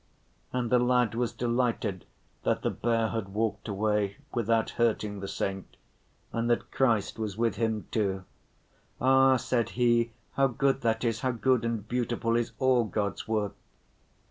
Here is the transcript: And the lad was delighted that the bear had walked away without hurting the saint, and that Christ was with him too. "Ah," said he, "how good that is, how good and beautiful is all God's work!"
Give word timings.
And 0.51 0.71
the 0.71 0.79
lad 0.79 1.13
was 1.13 1.31
delighted 1.31 2.05
that 2.41 2.63
the 2.63 2.71
bear 2.71 3.09
had 3.09 3.35
walked 3.35 3.67
away 3.67 4.17
without 4.33 4.71
hurting 4.71 5.19
the 5.19 5.27
saint, 5.27 5.77
and 6.33 6.49
that 6.49 6.71
Christ 6.71 7.19
was 7.19 7.37
with 7.37 7.57
him 7.57 7.85
too. 7.91 8.23
"Ah," 8.99 9.37
said 9.37 9.69
he, 9.77 10.11
"how 10.31 10.47
good 10.47 10.81
that 10.81 11.03
is, 11.03 11.19
how 11.19 11.29
good 11.33 11.63
and 11.63 11.87
beautiful 11.87 12.35
is 12.35 12.51
all 12.57 12.85
God's 12.85 13.27
work!" 13.27 13.53